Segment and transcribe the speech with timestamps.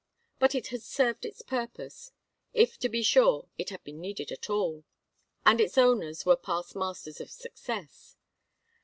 [0.39, 2.11] But it had served its purpose
[2.55, 4.83] if to be sure it had been needed at all
[5.45, 8.15] and its owners were past masters of success.